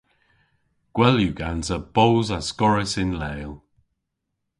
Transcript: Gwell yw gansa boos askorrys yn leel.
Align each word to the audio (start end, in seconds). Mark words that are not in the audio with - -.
Gwell 0.95 1.17
yw 1.23 1.33
gansa 1.39 1.77
boos 1.95 2.27
askorrys 2.37 2.93
yn 3.03 3.11
leel. 3.21 3.53